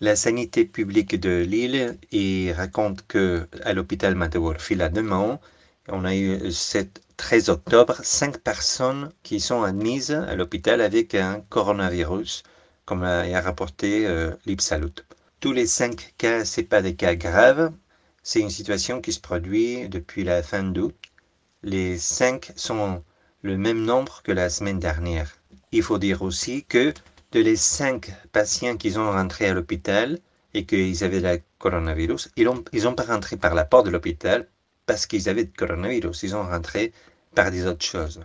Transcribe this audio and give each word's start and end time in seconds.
la 0.00 0.16
sanité 0.16 0.64
publique 0.64 1.18
de 1.20 1.40
Lille 1.40 1.98
il 2.10 2.52
raconte 2.52 3.06
que 3.06 3.46
à 3.62 3.72
l'hôpital 3.72 4.14
Matador 4.14 4.56
demain, 4.92 5.38
on 5.88 6.04
a 6.04 6.14
eu 6.14 6.38
le 6.38 6.50
13 7.16 7.48
octobre 7.48 8.00
cinq 8.02 8.38
personnes 8.38 9.12
qui 9.22 9.38
sont 9.38 9.62
admises 9.62 10.10
à 10.10 10.34
l'hôpital 10.34 10.80
avec 10.80 11.14
un 11.14 11.40
coronavirus, 11.48 12.42
comme 12.84 13.04
a 13.04 13.40
rapporté 13.40 14.06
euh, 14.06 14.32
l'Ipsalut. 14.46 15.04
Tous 15.40 15.52
les 15.52 15.66
cinq 15.66 16.14
cas, 16.18 16.44
ce 16.44 16.60
pas 16.62 16.82
des 16.82 16.96
cas 16.96 17.14
graves. 17.14 17.70
C'est 18.22 18.40
une 18.40 18.50
situation 18.50 19.00
qui 19.00 19.12
se 19.12 19.20
produit 19.20 19.88
depuis 19.88 20.24
la 20.24 20.42
fin 20.42 20.64
d'août. 20.64 20.96
Les 21.62 21.98
cinq 21.98 22.52
sont 22.56 23.04
le 23.42 23.56
même 23.58 23.84
nombre 23.84 24.22
que 24.22 24.32
la 24.32 24.48
semaine 24.50 24.80
dernière. 24.80 25.36
Il 25.70 25.82
faut 25.82 25.98
dire 25.98 26.22
aussi 26.22 26.64
que 26.64 26.92
de 27.34 27.40
les 27.40 27.56
cinq 27.56 28.12
patients 28.32 28.76
qui 28.76 28.92
sont 28.92 29.10
rentrés 29.10 29.48
à 29.48 29.54
l'hôpital 29.54 30.20
et 30.54 30.64
qu'ils 30.66 31.02
avaient 31.02 31.20
le 31.20 31.42
coronavirus, 31.58 32.30
ils 32.36 32.44
n'ont 32.44 32.64
ils 32.72 32.86
ont 32.86 32.94
pas 32.94 33.02
rentré 33.04 33.36
par 33.36 33.54
la 33.56 33.64
porte 33.64 33.86
de 33.86 33.90
l'hôpital 33.90 34.48
parce 34.86 35.06
qu'ils 35.06 35.28
avaient 35.28 35.42
le 35.42 35.52
coronavirus. 35.56 36.22
Ils 36.22 36.36
ont 36.36 36.44
rentré 36.44 36.92
par 37.34 37.50
des 37.50 37.66
autres 37.66 37.84
choses. 37.84 38.20